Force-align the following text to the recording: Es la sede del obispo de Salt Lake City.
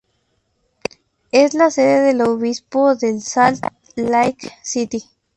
Es 1.31 1.53
la 1.53 1.69
sede 1.69 2.01
del 2.01 2.21
obispo 2.21 2.95
de 2.95 3.21
Salt 3.21 3.63
Lake 3.95 4.49
City. 4.63 5.03